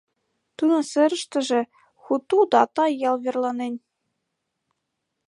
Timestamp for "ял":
3.09-3.15